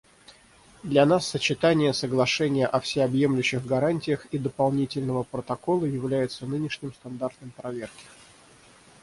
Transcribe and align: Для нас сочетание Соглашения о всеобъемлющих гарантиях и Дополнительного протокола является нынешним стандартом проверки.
Для 0.81 1.05
нас 1.05 1.27
сочетание 1.27 1.93
Соглашения 1.93 2.65
о 2.65 2.79
всеобъемлющих 2.79 3.63
гарантиях 3.63 4.25
и 4.31 4.39
Дополнительного 4.39 5.21
протокола 5.21 5.85
является 5.85 6.47
нынешним 6.47 6.91
стандартом 6.91 7.51
проверки. 7.51 8.05